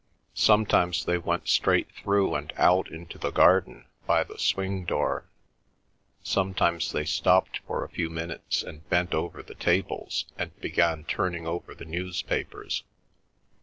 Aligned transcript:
Sometimes 0.33 1.05
they 1.05 1.19
went 1.19 1.47
straight 1.47 1.91
through 1.91 2.33
and 2.33 2.51
out 2.57 2.89
into 2.89 3.19
the 3.19 3.29
garden 3.29 3.85
by 4.07 4.23
the 4.23 4.39
swing 4.39 4.83
door, 4.83 5.29
sometimes 6.23 6.91
they 6.91 7.05
stopped 7.05 7.59
for 7.67 7.83
a 7.83 7.89
few 7.89 8.09
minutes 8.09 8.63
and 8.63 8.89
bent 8.89 9.13
over 9.13 9.43
the 9.43 9.53
tables 9.53 10.25
and 10.39 10.59
began 10.59 11.03
turning 11.03 11.45
over 11.45 11.75
the 11.75 11.85
newspapers. 11.85 12.81